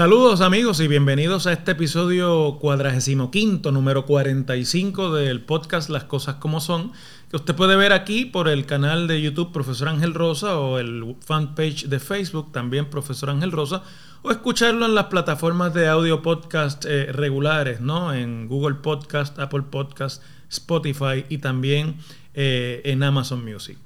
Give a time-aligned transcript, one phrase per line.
[0.00, 6.36] Saludos amigos y bienvenidos a este episodio cuadragésimo quinto, número 45 del podcast Las Cosas
[6.36, 6.92] Como Son,
[7.28, 11.16] que usted puede ver aquí por el canal de YouTube Profesor Ángel Rosa o el
[11.20, 13.82] fanpage de Facebook también Profesor Ángel Rosa,
[14.22, 18.12] o escucharlo en las plataformas de audio podcast eh, regulares, ¿no?
[18.12, 21.96] En Google Podcast, Apple Podcast, Spotify y también
[22.34, 23.78] eh, en Amazon Music.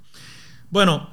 [0.70, 1.10] Bueno,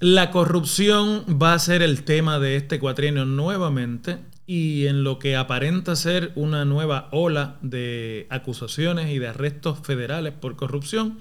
[0.00, 5.36] la corrupción va a ser el tema de este cuatrienio nuevamente y en lo que
[5.36, 11.18] aparenta ser una nueva ola de acusaciones y de arrestos federales por corrupción.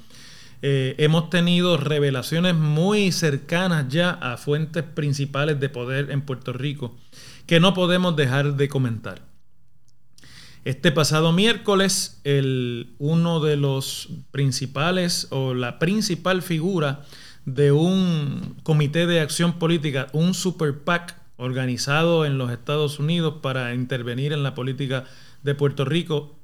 [0.61, 6.97] Eh, hemos tenido revelaciones muy cercanas ya a fuentes principales de poder en Puerto Rico
[7.45, 9.21] que no podemos dejar de comentar.
[10.65, 17.05] Este pasado miércoles, el, uno de los principales o la principal figura
[17.45, 23.73] de un comité de acción política, un super PAC organizado en los Estados Unidos para
[23.73, 25.05] intervenir en la política
[25.41, 26.38] de Puerto Rico,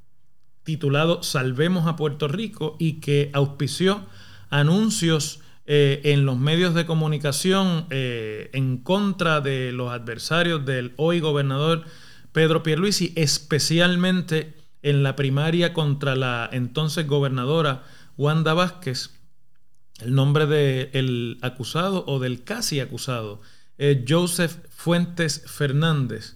[0.65, 4.05] titulado Salvemos a Puerto Rico y que auspició
[4.49, 11.21] anuncios eh, en los medios de comunicación eh, en contra de los adversarios del hoy
[11.21, 11.85] gobernador
[12.33, 17.83] Pedro Pierluisi, especialmente en la primaria contra la entonces gobernadora
[18.17, 19.11] Wanda Vázquez,
[20.01, 23.41] el nombre del acusado o del casi acusado
[23.77, 26.35] es Joseph Fuentes Fernández.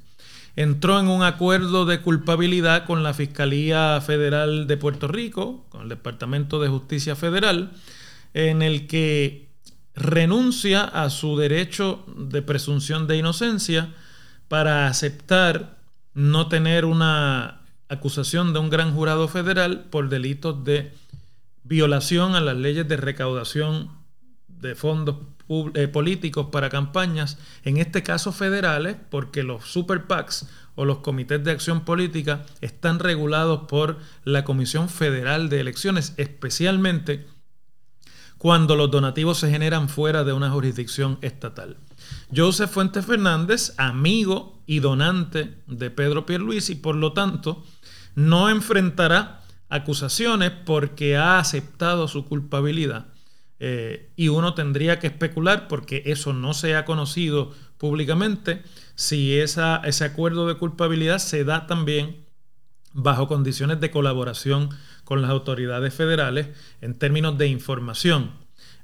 [0.55, 5.89] Entró en un acuerdo de culpabilidad con la Fiscalía Federal de Puerto Rico, con el
[5.89, 7.71] Departamento de Justicia Federal,
[8.33, 9.49] en el que
[9.95, 13.93] renuncia a su derecho de presunción de inocencia
[14.47, 15.77] para aceptar
[16.13, 20.93] no tener una acusación de un gran jurado federal por delitos de
[21.63, 23.98] violación a las leyes de recaudación
[24.59, 25.17] de fondos
[25.73, 31.43] eh, políticos para campañas, en este caso federales, porque los super PACs o los comités
[31.43, 37.25] de acción política están regulados por la Comisión Federal de Elecciones, especialmente
[38.37, 41.75] cuando los donativos se generan fuera de una jurisdicción estatal.
[42.33, 47.65] Joseph Fuentes Fernández, amigo y donante de Pedro Pierluisi, por lo tanto,
[48.15, 53.07] no enfrentará acusaciones porque ha aceptado su culpabilidad.
[53.59, 58.63] Y uno tendría que especular, porque eso no se ha conocido públicamente,
[58.95, 62.25] si esa, ese acuerdo de culpabilidad se da también
[62.93, 64.69] bajo condiciones de colaboración
[65.03, 66.49] con las autoridades federales
[66.81, 68.31] en términos de información.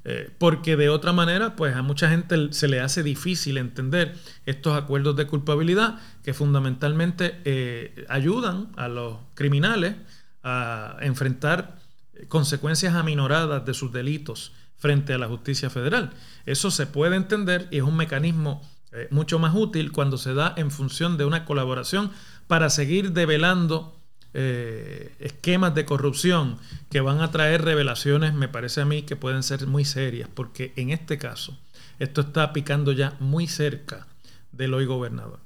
[0.08, 4.16] Eh, porque de otra manera, pues a mucha gente se le hace difícil entender
[4.46, 9.96] estos acuerdos de culpabilidad que fundamentalmente eh, ayudan a los criminales
[10.44, 11.80] a enfrentar
[12.28, 16.12] consecuencias aminoradas de sus delitos frente a la justicia federal.
[16.46, 20.54] Eso se puede entender y es un mecanismo eh, mucho más útil cuando se da
[20.58, 22.12] en función de una colaboración
[22.48, 24.00] para seguir develando
[24.34, 26.58] eh, esquemas de corrupción
[26.90, 30.74] que van a traer revelaciones, me parece a mí, que pueden ser muy serias, porque
[30.76, 31.58] en este caso
[32.00, 34.08] esto está picando ya muy cerca
[34.52, 35.45] del hoy gobernador.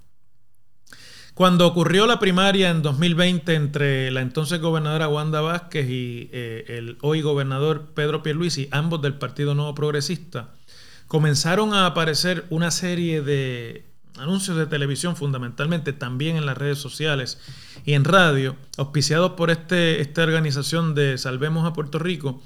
[1.39, 6.97] Cuando ocurrió la primaria en 2020 entre la entonces gobernadora Wanda Vázquez y eh, el
[6.99, 10.49] hoy gobernador Pedro Pierluisi, ambos del Partido Nuevo Progresista,
[11.07, 13.85] comenzaron a aparecer una serie de
[14.17, 17.39] anuncios de televisión, fundamentalmente también en las redes sociales
[17.85, 22.43] y en radio, auspiciados por este, esta organización de Salvemos a Puerto Rico,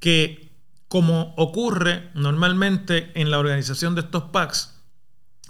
[0.00, 0.48] que
[0.88, 4.80] como ocurre normalmente en la organización de estos PACs,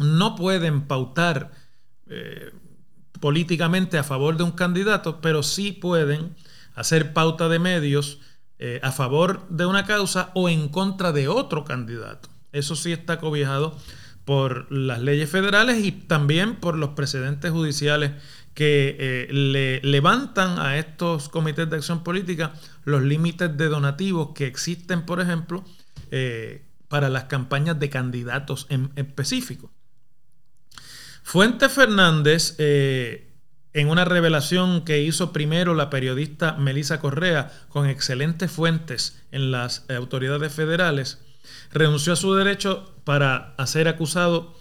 [0.01, 1.53] no pueden pautar
[2.09, 2.51] eh,
[3.23, 6.35] políticamente a favor de un candidato, pero sí pueden
[6.75, 8.19] hacer pauta de medios
[8.59, 12.29] eh, a favor de una causa o en contra de otro candidato.
[12.51, 13.79] Eso sí está cobijado
[14.25, 18.11] por las leyes federales y también por los precedentes judiciales
[18.55, 24.49] que eh, le levantan a estos comités de acción política los límites de donativos que
[24.49, 25.63] existen, por ejemplo,
[26.11, 29.71] eh, para las campañas de candidatos en específico.
[31.23, 33.29] Fuente Fernández, eh,
[33.73, 39.89] en una revelación que hizo primero la periodista Melissa Correa con excelentes fuentes en las
[39.91, 41.21] autoridades federales,
[41.73, 44.55] renunció a su derecho para ser acusado,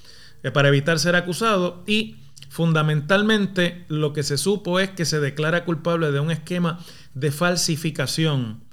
[0.44, 2.18] eh, para evitar ser acusado y
[2.50, 6.80] fundamentalmente lo que se supo es que se declara culpable de un esquema
[7.14, 8.64] de falsificación.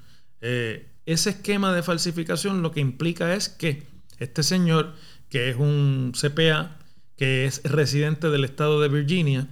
[0.41, 3.87] Eh, ese esquema de falsificación lo que implica es que
[4.19, 4.95] este señor,
[5.31, 6.77] que es un CPA,
[7.19, 9.49] que es residente del estado de Virginia,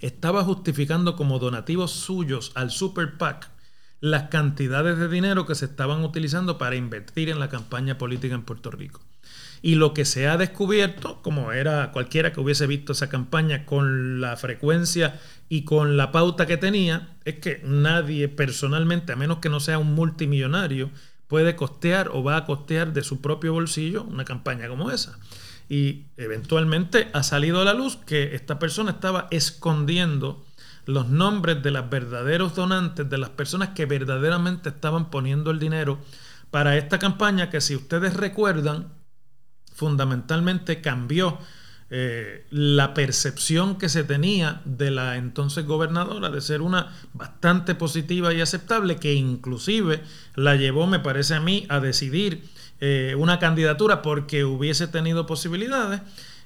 [0.00, 3.50] estaba justificando como donativos suyos al Super PAC
[4.00, 8.42] las cantidades de dinero que se estaban utilizando para invertir en la campaña política en
[8.42, 9.00] Puerto Rico.
[9.60, 14.20] Y lo que se ha descubierto, como era cualquiera que hubiese visto esa campaña con
[14.20, 15.18] la frecuencia
[15.48, 19.78] y con la pauta que tenía, es que nadie personalmente, a menos que no sea
[19.78, 20.90] un multimillonario,
[21.26, 25.18] puede costear o va a costear de su propio bolsillo una campaña como esa.
[25.68, 30.44] Y eventualmente ha salido a la luz que esta persona estaba escondiendo
[30.86, 35.98] los nombres de los verdaderos donantes, de las personas que verdaderamente estaban poniendo el dinero
[36.50, 38.88] para esta campaña que si ustedes recuerdan,
[39.74, 41.38] fundamentalmente cambió
[41.90, 48.34] eh, la percepción que se tenía de la entonces gobernadora de ser una bastante positiva
[48.34, 50.02] y aceptable, que inclusive
[50.34, 52.48] la llevó, me parece a mí, a decidir
[52.80, 56.00] eh, una candidatura porque hubiese tenido posibilidades.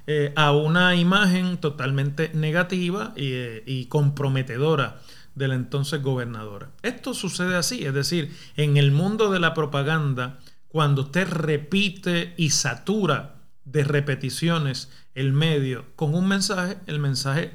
[0.08, 3.34] Eh, a una imagen totalmente negativa y,
[3.67, 5.00] y comprometedora
[5.37, 6.70] de la entonces gobernadora.
[6.82, 12.50] Esto sucede así, es decir, en el mundo de la propaganda, cuando usted repite y
[12.50, 17.52] satura de repeticiones el medio con un mensaje, el mensaje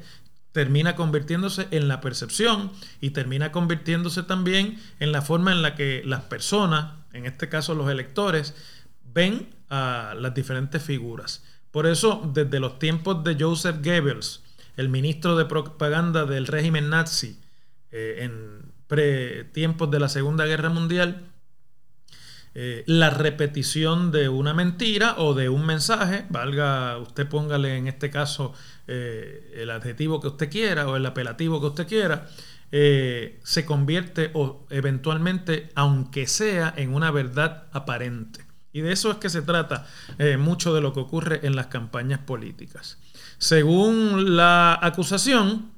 [0.51, 2.71] termina convirtiéndose en la percepción
[3.01, 7.75] y termina convirtiéndose también en la forma en la que las personas, en este caso
[7.75, 8.56] los electores,
[9.14, 11.44] ven a las diferentes figuras.
[11.72, 14.44] Por eso, desde los tiempos de Joseph Goebbels,
[14.78, 17.40] el ministro de propaganda del régimen nazi,
[17.92, 18.68] eh, en
[19.52, 21.25] tiempos de la Segunda Guerra Mundial,
[22.60, 28.10] eh, la repetición de una mentira o de un mensaje, valga, usted póngale en este
[28.10, 28.54] caso
[28.88, 32.28] eh, el adjetivo que usted quiera o el apelativo que usted quiera,
[32.72, 38.46] eh, se convierte o eventualmente, aunque sea, en una verdad aparente.
[38.74, 39.88] Y de eso es que se trata
[40.38, 43.00] mucho de lo que ocurre en las campañas políticas.
[43.40, 45.72] Según la acusación,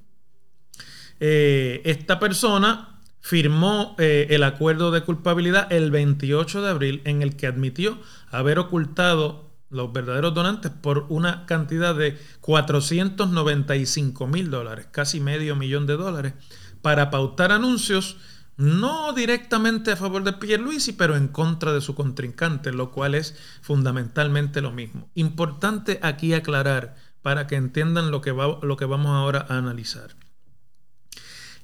[1.19, 7.47] esta persona firmó eh, el acuerdo de culpabilidad el 28 de abril en el que
[7.47, 7.99] admitió
[8.31, 15.85] haber ocultado los verdaderos donantes por una cantidad de 495 mil dólares, casi medio millón
[15.85, 16.33] de dólares,
[16.81, 18.17] para pautar anuncios
[18.57, 23.35] no directamente a favor de Pierluisi, pero en contra de su contrincante, lo cual es
[23.61, 25.09] fundamentalmente lo mismo.
[25.15, 30.15] Importante aquí aclarar para que entiendan lo que, va, lo que vamos ahora a analizar.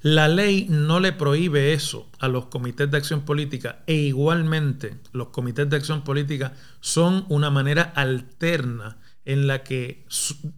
[0.00, 5.28] La ley no le prohíbe eso a los comités de acción política e igualmente los
[5.28, 10.06] comités de acción política son una manera alterna en la que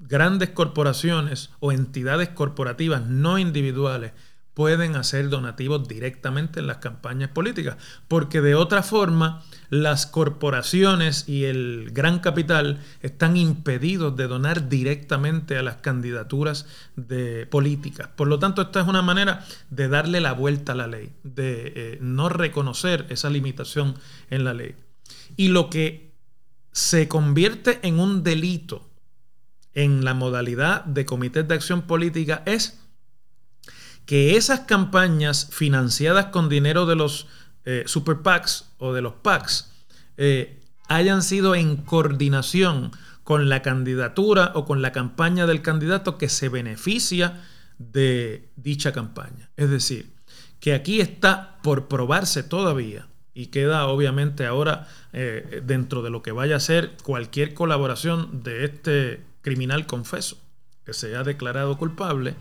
[0.01, 4.13] grandes corporaciones o entidades corporativas no individuales
[4.59, 7.77] pueden hacer donativos directamente en las campañas políticas,
[8.09, 15.57] porque de otra forma las corporaciones y el gran capital están impedidos de donar directamente
[15.57, 16.67] a las candidaturas
[16.97, 18.09] de políticas.
[18.17, 21.73] Por lo tanto, esta es una manera de darle la vuelta a la ley, de
[21.77, 23.95] eh, no reconocer esa limitación
[24.29, 24.75] en la ley.
[25.37, 26.17] Y lo que
[26.73, 28.91] se convierte en un delito
[29.73, 32.81] en la modalidad de comités de acción política es
[34.09, 37.27] que esas campañas financiadas con dinero de los
[37.67, 39.71] eh, super PACs o de los PACs
[40.17, 46.31] eh, hayan sido en coordinación con la candidatura o con la campaña del candidato que
[46.31, 47.45] se beneficia
[47.77, 49.51] de dicha campaña.
[49.59, 50.11] Es decir,
[50.59, 56.33] que aquí está por probarse todavía y queda obviamente ahora eh, dentro de lo que
[56.33, 60.39] vaya a ser cualquier colaboración de este criminal confeso
[60.87, 62.37] que se ha declarado culpable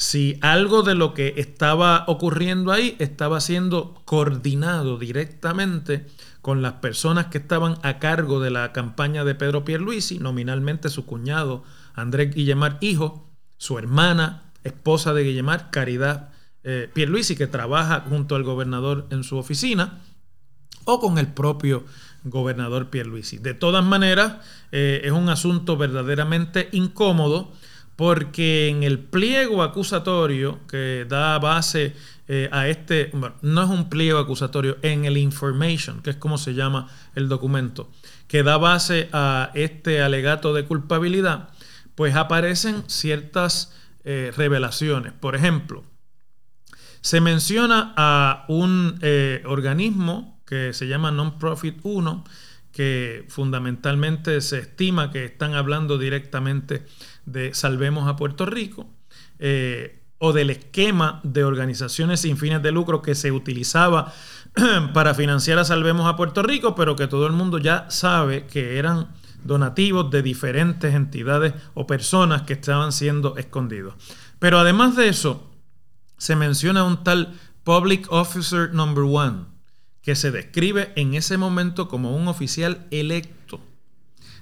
[0.00, 6.06] si algo de lo que estaba ocurriendo ahí estaba siendo coordinado directamente
[6.40, 11.04] con las personas que estaban a cargo de la campaña de Pedro Pierluisi, nominalmente su
[11.04, 13.28] cuñado Andrés Guillemar Hijo,
[13.58, 16.30] su hermana, esposa de Guillemar, Caridad
[16.64, 20.00] eh, Pierluisi, que trabaja junto al gobernador en su oficina,
[20.86, 21.84] o con el propio
[22.24, 23.36] gobernador Pierluisi.
[23.36, 24.38] De todas maneras,
[24.72, 27.52] eh, es un asunto verdaderamente incómodo
[28.00, 31.94] porque en el pliego acusatorio que da base
[32.28, 36.38] eh, a este, bueno, no es un pliego acusatorio, en el information, que es como
[36.38, 37.90] se llama el documento,
[38.26, 41.50] que da base a este alegato de culpabilidad,
[41.94, 45.12] pues aparecen ciertas eh, revelaciones.
[45.12, 45.84] Por ejemplo,
[47.02, 52.24] se menciona a un eh, organismo que se llama Non-Profit 1,
[52.80, 56.86] que fundamentalmente se estima que están hablando directamente
[57.26, 58.88] de Salvemos a Puerto Rico,
[59.38, 64.14] eh, o del esquema de organizaciones sin fines de lucro que se utilizaba
[64.94, 68.78] para financiar a Salvemos a Puerto Rico, pero que todo el mundo ya sabe que
[68.78, 69.08] eran
[69.44, 73.92] donativos de diferentes entidades o personas que estaban siendo escondidos.
[74.38, 75.50] Pero además de eso,
[76.16, 79.49] se menciona un tal Public Officer Number One,
[80.10, 83.60] que se describe en ese momento como un oficial electo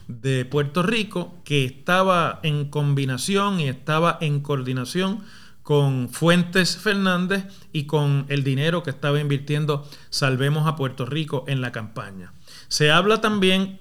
[0.07, 5.23] de Puerto Rico que estaba en combinación y estaba en coordinación
[5.63, 11.61] con Fuentes Fernández y con el dinero que estaba invirtiendo Salvemos a Puerto Rico en
[11.61, 12.33] la campaña.
[12.69, 13.79] Se habla también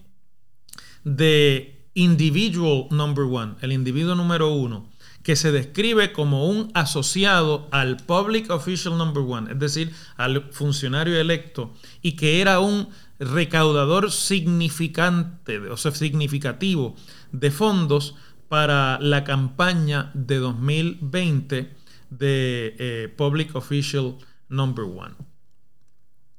[1.06, 4.90] de Individual Number One, el individuo número uno,
[5.28, 11.20] que se describe como un asociado al Public Official Number One, es decir, al funcionario
[11.20, 12.88] electo, y que era un
[13.20, 16.96] recaudador significante, o sea, significativo
[17.34, 18.16] de fondos
[18.48, 21.76] para la campaña de 2020
[22.10, 24.16] de eh, Public Official
[24.48, 25.16] Number One.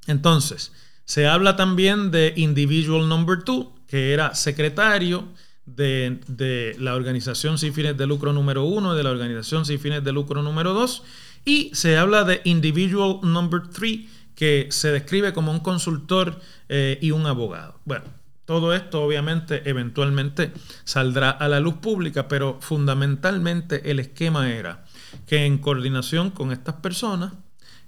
[0.07, 0.73] Entonces,
[1.05, 5.29] se habla también de Individual Number Two, que era secretario
[5.77, 10.13] de, la organización sin fines de lucro número uno, de la organización sin fines de
[10.13, 11.03] lucro número dos,
[11.45, 17.11] y se habla de Individual Number Three, que se describe como un consultor eh, y
[17.11, 17.81] un abogado.
[17.85, 18.05] Bueno,
[18.45, 20.53] todo esto obviamente eventualmente
[20.85, 24.85] saldrá a la luz pública, pero fundamentalmente el esquema era
[25.27, 27.33] que en coordinación con estas personas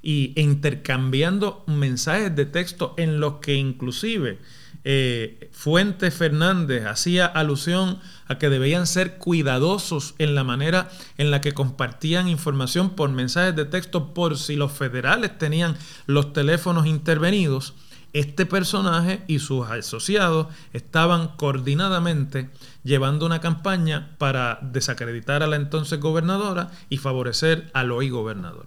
[0.02, 4.38] y intercambiando mensajes de texto en los que inclusive
[4.84, 11.40] eh, Fuentes Fernández hacía alusión a que debían ser cuidadosos en la manera en la
[11.40, 17.75] que compartían información por mensajes de texto por si los federales tenían los teléfonos intervenidos
[18.12, 22.50] este personaje y sus asociados estaban coordinadamente
[22.82, 28.66] llevando una campaña para desacreditar a la entonces gobernadora y favorecer al hoy gobernador.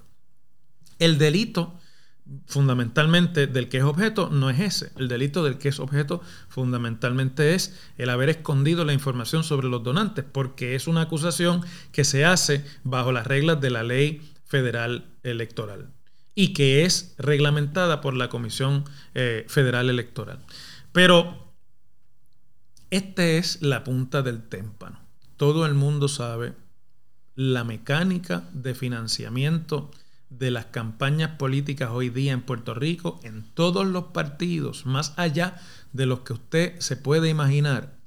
[0.99, 1.73] El delito
[2.45, 4.91] fundamentalmente del que es objeto no es ese.
[4.97, 9.83] El delito del que es objeto fundamentalmente es el haber escondido la información sobre los
[9.83, 11.61] donantes, porque es una acusación
[11.91, 15.91] que se hace bajo las reglas de la ley federal electoral
[16.35, 20.39] y que es reglamentada por la Comisión eh, Federal Electoral.
[20.91, 21.53] Pero
[22.89, 24.99] esta es la punta del témpano.
[25.37, 26.53] Todo el mundo sabe
[27.35, 29.91] la mecánica de financiamiento
[30.39, 35.55] de las campañas políticas hoy día en Puerto Rico, en todos los partidos, más allá
[35.91, 38.03] de los que usted se puede imaginar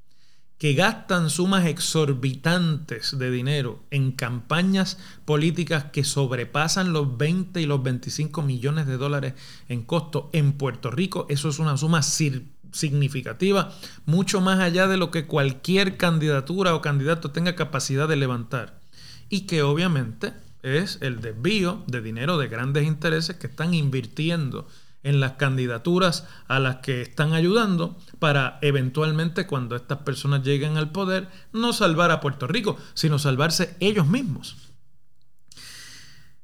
[0.59, 7.83] que gastan sumas exorbitantes de dinero en campañas políticas que sobrepasan los 20 y los
[7.83, 9.35] 25 millones de dólares
[9.68, 13.73] en costo en Puerto Rico, eso es una suma significativa,
[14.06, 18.80] mucho más allá de lo que cualquier candidatura o candidato tenga capacidad de levantar.
[19.28, 20.33] Y que obviamente
[20.66, 24.66] es el desvío de dinero de grandes intereses que están invirtiendo
[25.06, 30.90] en las candidaturas a las que están ayudando para eventualmente cuando estas personas lleguen al
[30.90, 34.56] poder no salvar a Puerto Rico, sino salvarse ellos mismos.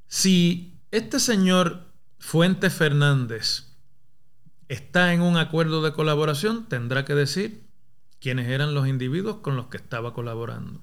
[0.06, 1.86] Si este señor
[2.18, 3.64] Fuentes Fernández
[4.68, 7.66] está en un acuerdo de colaboración, tendrá que decir
[8.20, 10.80] quiénes eran los individuos con los que estaba colaborando.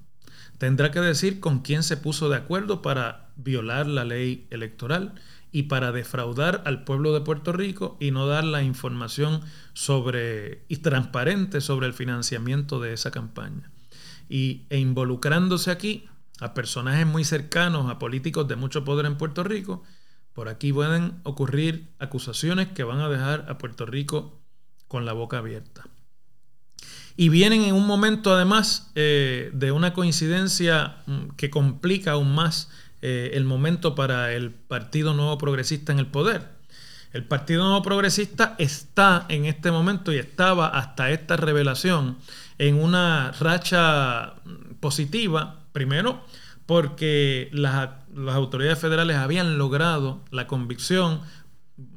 [0.60, 5.14] Tendrá que decir con quién se puso de acuerdo para violar la ley electoral
[5.52, 9.40] y para defraudar al pueblo de Puerto Rico y no dar la información
[9.72, 13.72] sobre y transparente sobre el financiamiento de esa campaña.
[14.28, 16.04] Y, e involucrándose aquí
[16.40, 19.82] a personajes muy cercanos a políticos de mucho poder en Puerto Rico,
[20.34, 24.42] por aquí pueden ocurrir acusaciones que van a dejar a Puerto Rico
[24.88, 25.86] con la boca abierta.
[27.20, 32.70] Y vienen en un momento además eh, de una coincidencia mm, que complica aún más
[33.02, 36.48] eh, el momento para el Partido Nuevo Progresista en el poder.
[37.12, 42.16] El Partido Nuevo Progresista está en este momento y estaba hasta esta revelación
[42.56, 44.36] en una racha
[44.80, 46.24] positiva, primero
[46.64, 51.20] porque las, las autoridades federales habían logrado la convicción,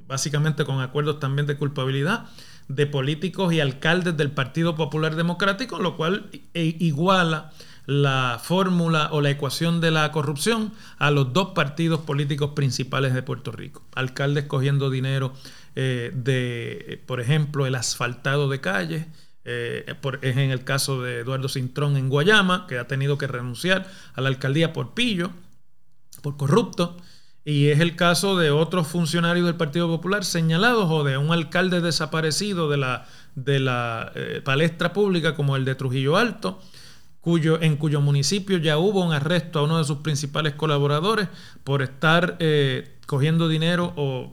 [0.05, 2.25] básicamente con acuerdos también de culpabilidad,
[2.67, 7.51] de políticos y alcaldes del Partido Popular Democrático, lo cual iguala
[7.86, 13.24] la fórmula o la ecuación de la corrupción a los dos partidos políticos principales de
[13.24, 13.84] Puerto Rico.
[13.93, 15.34] Alcaldes cogiendo dinero
[15.75, 19.05] eh, de, por ejemplo, el asfaltado de calles.
[19.46, 23.86] Eh, es en el caso de Eduardo Cintrón en Guayama, que ha tenido que renunciar
[24.13, 25.32] a la alcaldía por pillo,
[26.22, 26.98] por corrupto.
[27.45, 31.81] Y es el caso de otros funcionarios del Partido Popular señalados o de un alcalde
[31.81, 36.62] desaparecido de la, de la eh, palestra pública como el de Trujillo Alto,
[37.19, 41.27] cuyo, en cuyo municipio ya hubo un arresto a uno de sus principales colaboradores
[41.65, 44.31] por estar eh, cogiendo dinero o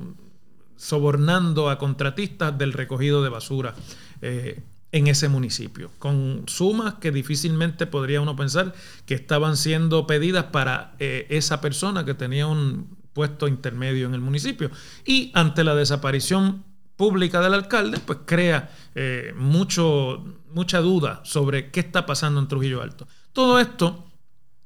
[0.77, 3.75] sobornando a contratistas del recogido de basura
[4.23, 4.63] eh,
[4.93, 8.73] en ese municipio, con sumas que difícilmente podría uno pensar
[9.05, 14.71] que estaban siendo pedidas para esa persona que tenía un puesto intermedio en el municipio.
[15.05, 16.65] Y ante la desaparición
[16.97, 20.25] pública del alcalde, pues crea eh, mucho,
[20.55, 23.07] mucha duda sobre qué está pasando en Trujillo Alto.
[23.35, 24.07] Todo esto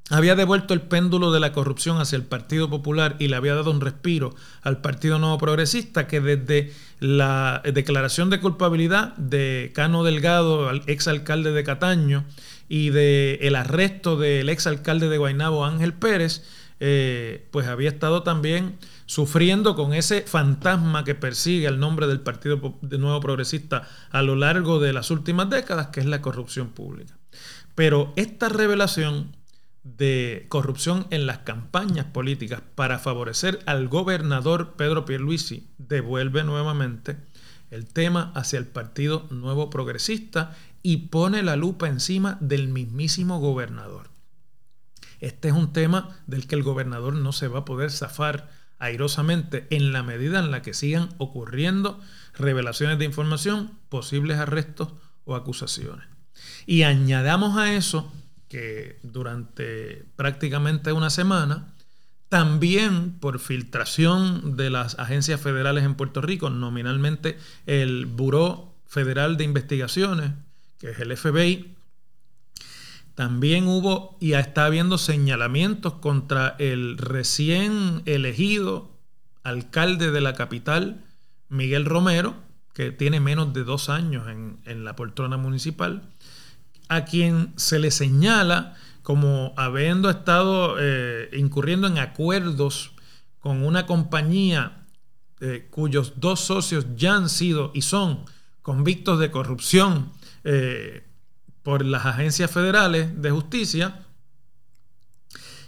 [0.09, 3.73] había devuelto el péndulo de la corrupción hacia el Partido Popular y le había dado
[3.73, 10.71] un respiro al Partido Nuevo Progresista que desde la declaración de culpabilidad de Cano Delgado,
[10.87, 12.25] exalcalde de Cataño,
[12.69, 16.45] y de el arresto del exalcalde de Guaynabo, Ángel Pérez,
[16.81, 22.75] eh, pues había estado también sufriendo con ese fantasma que persigue el nombre del Partido
[22.83, 27.17] Nuevo Progresista a lo largo de las últimas décadas, que es la corrupción pública.
[27.75, 29.37] Pero esta revelación
[29.85, 37.19] de corrupción en las campañas políticas para favorecer al gobernador Pedro Pierluisi devuelve nuevamente
[37.71, 44.14] el tema hacia el Partido Nuevo Progresista y pone la lupa encima del mismísimo gobernador.
[45.25, 49.67] Este es un tema del que el gobernador no se va a poder zafar airosamente
[49.71, 51.99] en la medida en la que sigan ocurriendo
[52.35, 54.93] revelaciones de información, posibles arrestos
[55.25, 56.07] o acusaciones.
[56.67, 58.13] Y añadamos a eso
[58.51, 61.73] que durante prácticamente una semana,
[62.29, 69.45] también por filtración de las agencias federales en Puerto Rico, nominalmente el Buró Federal de
[69.45, 70.33] Investigaciones,
[70.79, 71.75] que es el FBI,
[73.15, 78.91] también hubo y está habiendo señalamientos contra el recién elegido
[79.43, 81.05] alcalde de la capital,
[81.49, 82.35] Miguel Romero,
[82.73, 86.03] que tiene menos de dos años en, en la poltrona municipal,
[86.89, 92.93] a quien se le señala como habiendo estado eh, incurriendo en acuerdos
[93.39, 94.87] con una compañía
[95.41, 98.25] eh, cuyos dos socios ya han sido y son
[98.63, 100.11] convictos de corrupción
[100.43, 101.07] eh,
[101.65, 104.05] por las agencias federales de justicia,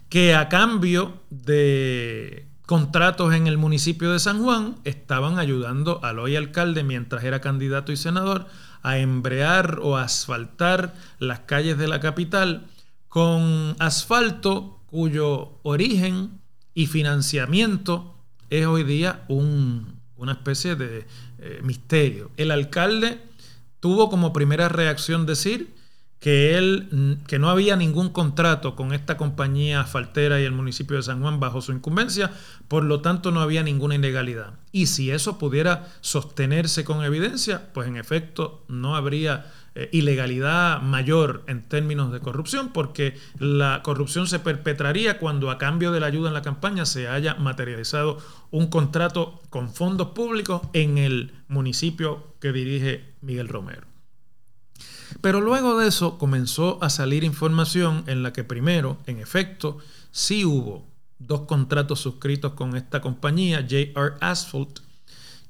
[0.09, 6.37] que a cambio de contratos en el municipio de San Juan estaban ayudando al hoy
[6.37, 8.47] alcalde mientras era candidato y senador
[8.83, 12.67] a embrear o asfaltar las calles de la capital
[13.09, 16.41] con asfalto cuyo origen
[16.75, 18.17] y financiamiento
[18.51, 21.07] es hoy día una especie de
[21.39, 22.31] eh, misterio.
[22.37, 23.21] El alcalde
[23.81, 25.76] tuvo como primera reacción decir
[26.27, 31.05] que él que no había ningún contrato con esta compañía asfaltera y el municipio de
[31.05, 32.33] San Juan bajo su incumbencia,
[32.67, 34.55] por lo tanto no había ninguna ilegalidad.
[34.73, 41.45] Y si eso pudiera sostenerse con evidencia, pues en efecto no habría eh, ilegalidad mayor
[41.47, 46.27] en términos de corrupción, porque la corrupción se perpetraría cuando a cambio de la ayuda
[46.27, 48.19] en la campaña se haya materializado
[48.51, 53.96] un contrato con fondos públicos en el municipio que dirige Miguel Romero.
[55.21, 59.79] Pero luego de eso comenzó a salir información en la que primero, en efecto,
[60.11, 60.87] sí hubo
[61.19, 64.81] dos contratos suscritos con esta compañía, JR Asphalt,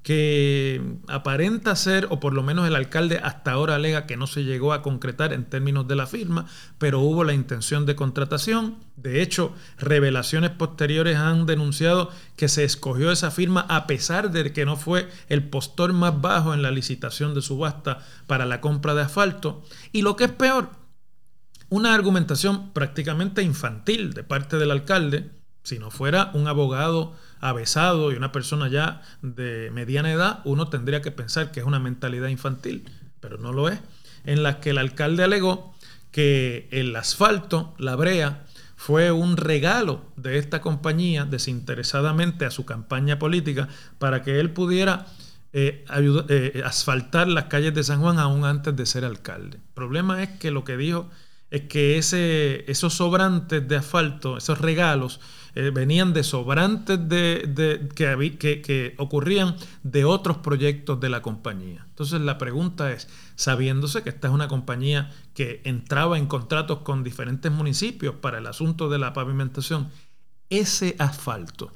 [0.06, 4.44] que aparenta ser, o por lo menos el alcalde hasta ahora alega que no se
[4.44, 6.46] llegó a concretar en términos de la firma,
[6.78, 8.76] pero hubo la intención de contratación.
[8.94, 14.64] De hecho, revelaciones posteriores han denunciado que se escogió esa firma a pesar de que
[14.64, 19.02] no fue el postor más bajo en la licitación de subasta para la compra de
[19.02, 19.64] asfalto.
[19.90, 20.70] Y lo que es peor,
[21.68, 25.32] una argumentación prácticamente infantil de parte del alcalde,
[25.66, 31.02] si no fuera un abogado avesado y una persona ya de mediana edad, uno tendría
[31.02, 33.80] que pensar que es una mentalidad infantil, pero no lo es,
[34.24, 35.74] en la que el alcalde alegó
[36.12, 38.44] que el asfalto, la brea,
[38.76, 43.66] fue un regalo de esta compañía desinteresadamente a su campaña política
[43.98, 45.06] para que él pudiera
[45.52, 45.84] eh,
[46.28, 49.56] eh, asfaltar las calles de San Juan aún antes de ser alcalde.
[49.56, 51.10] El problema es que lo que dijo
[51.50, 55.20] es que ese, esos sobrantes de asfalto, esos regalos,
[55.58, 61.86] eh, venían de sobrantes de, que, que, ocurrían de otros proyectos de la compañía.
[61.88, 67.02] Entonces la pregunta es, sabiéndose que esta es una compañía que entraba en contratos con
[67.02, 69.88] diferentes municipios para el asunto de la pavimentación,
[70.50, 71.72] ese asfalto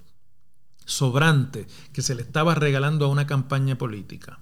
[0.84, 4.40] sobrante que se le estaba regalando a una campaña política,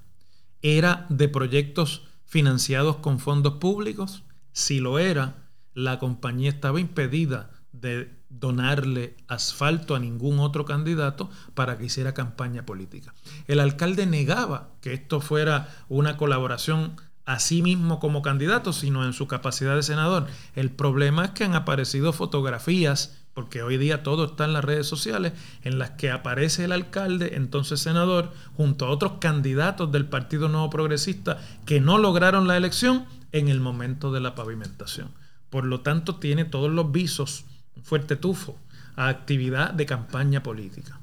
[0.63, 4.25] ¿era de proyectos financiados con fondos públicos?
[4.53, 11.79] Si lo era, la compañía estaba impedida de donarle asfalto a ningún otro candidato para
[11.79, 13.15] que hiciera campaña política.
[13.47, 19.13] El alcalde negaba que esto fuera una colaboración a sí mismo como candidato, sino en
[19.13, 20.27] su capacidad de senador.
[20.55, 24.89] El problema es que han aparecido fotografías porque hoy día todo está en las redes
[24.89, 30.49] sociales, en las que aparece el alcalde, entonces senador, junto a otros candidatos del Partido
[30.49, 35.13] Nuevo Progresista que no lograron la elección en el momento de la pavimentación.
[35.51, 37.45] Por lo tanto, tiene todos los visos,
[37.83, 38.59] fuerte tufo,
[38.97, 40.99] a actividad de campaña política.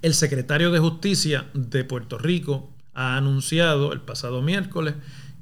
[0.00, 4.94] El secretario de Justicia de Puerto Rico ha anunciado el pasado miércoles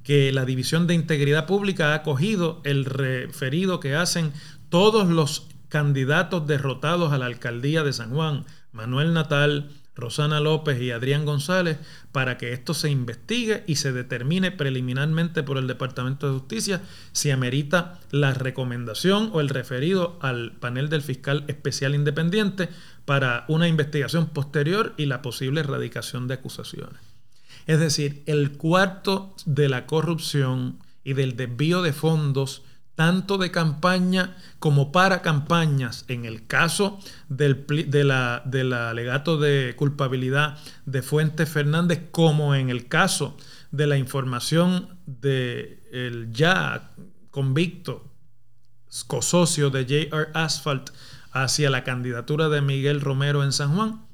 [0.03, 4.33] que la División de Integridad Pública ha acogido el referido que hacen
[4.69, 10.91] todos los candidatos derrotados a la alcaldía de San Juan, Manuel Natal, Rosana López y
[10.91, 11.79] Adrián González,
[12.13, 16.83] para que esto se investigue y se determine preliminarmente por el Departamento de Justicia
[17.13, 22.69] si amerita la recomendación o el referido al panel del fiscal especial independiente
[23.07, 27.01] para una investigación posterior y la posible erradicación de acusaciones.
[27.67, 32.63] Es decir, el cuarto de la corrupción y del desvío de fondos
[32.97, 36.05] tanto de campaña como para campañas.
[36.09, 43.37] En el caso del, del alegato de culpabilidad de Fuentes Fernández, como en el caso
[43.71, 46.91] de la información del el ya
[47.31, 48.11] convicto
[49.07, 50.91] cosocio de JR Asphalt
[51.33, 54.06] hacia la candidatura de Miguel Romero en San Juan,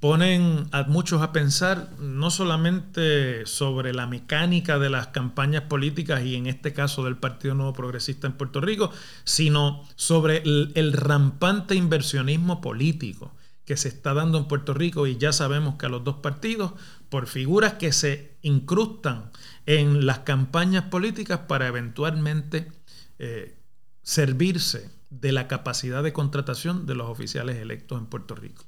[0.00, 6.36] ponen a muchos a pensar no solamente sobre la mecánica de las campañas políticas y
[6.36, 8.92] en este caso del Partido Nuevo Progresista en Puerto Rico,
[9.24, 13.34] sino sobre el, rampante inversionismo político
[13.64, 16.72] que se está dando en Puerto Rico y ya sabemos que a los dos partidos,
[17.10, 19.30] por figuras que se incrustan
[19.66, 22.72] en las campañas políticas para eventualmente
[23.18, 23.58] eh,
[24.02, 28.67] servirse de la capacidad de contratación de los oficiales electos en Puerto Rico.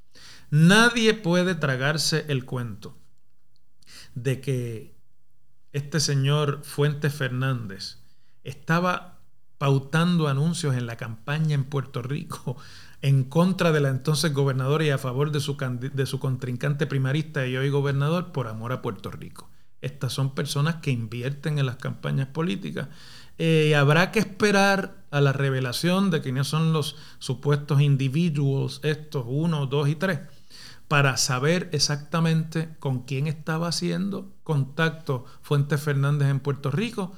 [0.51, 2.97] Nadie puede tragarse el cuento
[4.15, 4.97] de que
[5.73, 7.99] este señor Fuentes Fernández
[8.43, 9.21] estaba
[9.59, 12.57] pautando anuncios en la campaña en Puerto Rico
[13.03, 17.47] en contra de la entonces gobernadora y a favor de su, de su contrincante primarista
[17.47, 19.49] y hoy gobernador por amor a Puerto Rico.
[19.81, 22.89] Estas son personas que invierten en las campañas políticas
[23.43, 29.65] eh, habrá que esperar a la revelación de quiénes son los supuestos individuos, estos uno,
[29.65, 30.21] dos y tres,
[30.90, 37.16] para saber exactamente con quién estaba haciendo contacto Fuentes Fernández en Puerto Rico,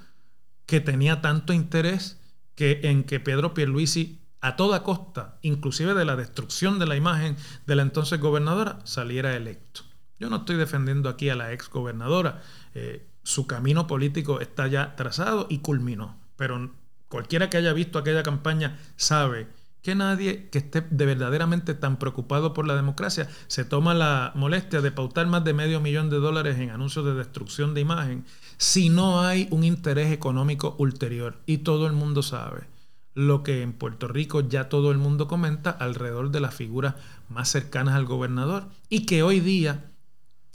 [0.66, 2.20] que tenía tanto interés
[2.54, 7.35] que en que Pedro Pierluisi a toda costa, inclusive de la destrucción de la imagen
[7.66, 9.80] de la entonces gobernadora, saliera electo.
[10.20, 12.42] Yo no estoy defendiendo aquí a la ex gobernadora.
[12.74, 16.20] Eh, su camino político está ya trazado y culminó.
[16.37, 16.70] Pero
[17.12, 19.46] Cualquiera que haya visto aquella campaña sabe
[19.83, 24.81] que nadie que esté de verdaderamente tan preocupado por la democracia se toma la molestia
[24.81, 28.25] de pautar más de medio millón de dólares en anuncios de destrucción de imagen
[28.57, 31.40] si no hay un interés económico ulterior.
[31.47, 32.68] Y todo el mundo sabe
[33.14, 36.95] lo que en Puerto Rico ya todo el mundo comenta alrededor de las figuras
[37.29, 39.90] más cercanas al gobernador y que hoy día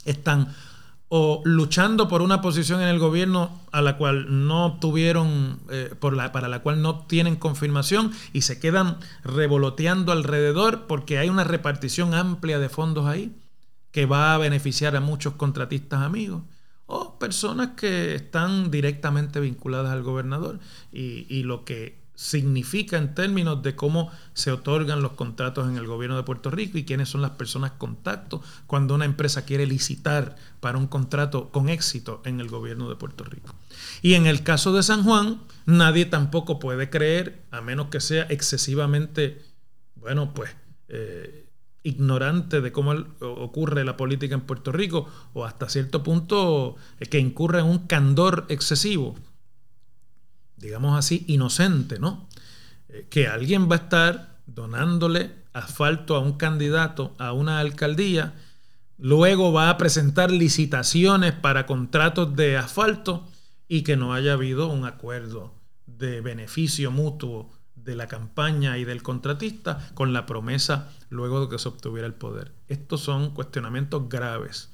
[0.04, 0.48] están
[1.08, 6.48] o luchando por una posición en el gobierno a la cual no obtuvieron, eh, para
[6.48, 12.58] la cual no tienen confirmación y se quedan revoloteando alrededor porque hay una repartición amplia
[12.58, 13.34] de fondos ahí
[13.90, 16.42] que va a beneficiar a muchos contratistas amigos
[16.84, 20.58] o personas que están directamente vinculadas al gobernador
[20.92, 25.86] y, y lo que significa en términos de cómo se otorgan los contratos en el
[25.86, 30.34] gobierno de Puerto Rico y quiénes son las personas contacto cuando una empresa quiere licitar
[30.58, 33.54] para un contrato con éxito en el gobierno de Puerto Rico.
[34.02, 38.26] Y en el caso de San Juan, nadie tampoco puede creer, a menos que sea
[38.30, 39.40] excesivamente,
[39.94, 40.50] bueno, pues,
[40.88, 41.46] eh,
[41.84, 47.20] ignorante de cómo ocurre la política en Puerto Rico o hasta cierto punto eh, que
[47.20, 49.14] incurre en un candor excesivo
[50.58, 52.28] digamos así, inocente, ¿no?
[52.88, 58.34] Eh, que alguien va a estar donándole asfalto a un candidato a una alcaldía,
[58.96, 63.26] luego va a presentar licitaciones para contratos de asfalto
[63.68, 65.54] y que no haya habido un acuerdo
[65.86, 71.58] de beneficio mutuo de la campaña y del contratista con la promesa luego de que
[71.58, 72.52] se obtuviera el poder.
[72.68, 74.70] Estos son cuestionamientos graves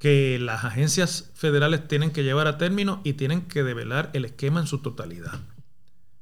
[0.00, 4.58] que las agencias federales tienen que llevar a término y tienen que develar el esquema
[4.58, 5.40] en su totalidad.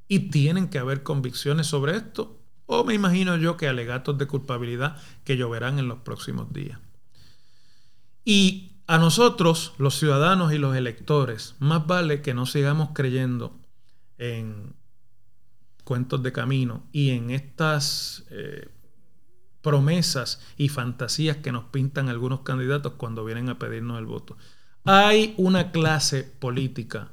[0.09, 4.97] Y tienen que haber convicciones sobre esto, o me imagino yo que alegatos de culpabilidad
[5.23, 6.81] que lloverán en los próximos días.
[8.25, 13.61] Y a nosotros, los ciudadanos y los electores, más vale que no sigamos creyendo
[14.19, 14.75] en
[15.85, 18.69] cuentos de camino y en estas eh,
[19.69, 24.39] promesas y fantasías que nos pintan algunos candidatos cuando vienen a pedirnos el voto.
[24.87, 27.11] Hay una clase política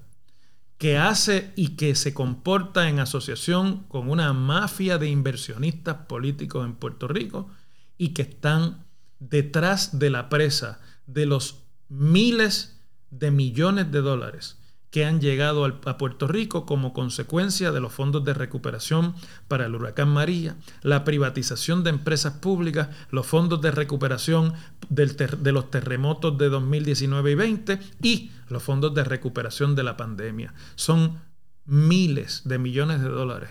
[0.77, 6.75] que hace y que se comporta en asociación con una mafia de inversionistas políticos en
[6.75, 7.49] Puerto Rico
[7.97, 8.85] y que están
[9.19, 12.79] detrás de la presa de los miles
[13.11, 14.59] de millones de dólares
[14.95, 19.13] que han llegado a Puerto Rico como consecuencia de los fondos de recuperación
[19.49, 24.53] para el huracán María, la privatización de empresas públicas, los fondos de recuperación
[24.87, 30.53] de los terremotos de 2019 y 20 y los fondos de recuperación de la pandemia.
[30.75, 31.19] Son
[31.65, 33.49] miles de millones de dólares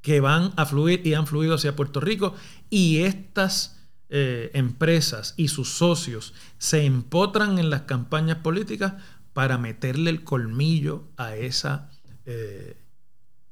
[0.00, 2.34] que van a fluir y han fluido hacia Puerto Rico
[2.70, 3.76] y estas
[4.08, 8.94] eh, empresas y sus socios se empotran en las campañas políticas
[9.36, 11.90] para meterle el colmillo a, esa,
[12.24, 12.80] eh,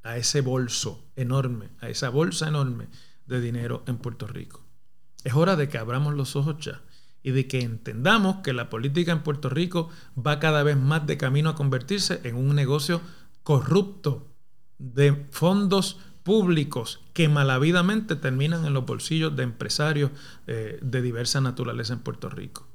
[0.02, 2.88] a ese bolso enorme, a esa bolsa enorme
[3.26, 4.64] de dinero en Puerto Rico.
[5.24, 6.80] Es hora de que abramos los ojos ya
[7.22, 11.18] y de que entendamos que la política en Puerto Rico va cada vez más de
[11.18, 13.02] camino a convertirse en un negocio
[13.42, 14.32] corrupto
[14.78, 20.12] de fondos públicos que malavidamente terminan en los bolsillos de empresarios
[20.46, 22.66] eh, de diversa naturaleza en Puerto Rico.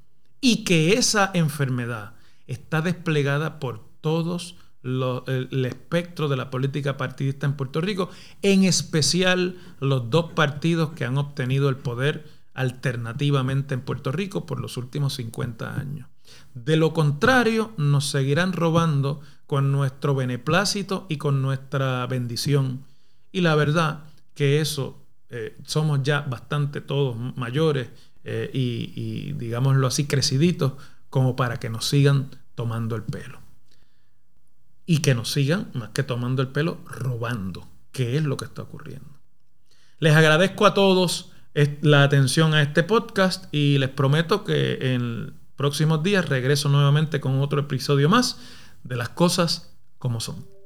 [0.42, 2.19] Y que esa enfermedad
[2.50, 8.10] está desplegada por todos el espectro de la política partidista en Puerto Rico,
[8.42, 14.60] en especial los dos partidos que han obtenido el poder alternativamente en Puerto Rico por
[14.60, 16.08] los últimos 50 años.
[16.54, 22.86] De lo contrario, nos seguirán robando con nuestro beneplácito y con nuestra bendición.
[23.32, 27.90] Y la verdad que eso eh, somos ya bastante todos mayores
[28.24, 30.74] eh, y, y, digámoslo así, creciditos
[31.10, 33.40] como para que nos sigan tomando el pelo.
[34.86, 38.64] Y que nos sigan, más que tomando el pelo, robando, que es lo que está
[38.64, 39.08] ocurriendo.
[40.00, 41.32] Les agradezco a todos
[41.80, 47.40] la atención a este podcast y les prometo que en próximos días regreso nuevamente con
[47.40, 48.42] otro episodio más
[48.84, 50.59] de las cosas como son.